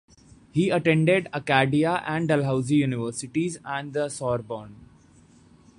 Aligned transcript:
He 0.51 0.71
attended 0.71 1.29
Acadia 1.31 2.01
and 2.07 2.27
Dalhousie 2.27 2.73
universities 2.77 3.59
and 3.63 3.93
the 3.93 4.09
Sorbonne. 4.09 4.89